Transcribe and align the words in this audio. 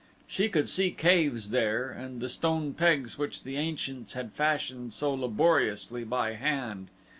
She 0.25 0.49
could 0.49 0.67
see 0.67 0.89
caves 0.89 1.51
there 1.51 1.91
and 1.91 2.21
the 2.21 2.27
stone 2.27 2.73
pegs 2.73 3.19
which 3.19 3.43
the 3.43 3.55
ancients 3.57 4.13
had 4.13 4.33
fashioned 4.33 4.93
so 4.93 5.13
laboriously 5.13 6.03
by 6.05 6.33
hand. 6.33 6.87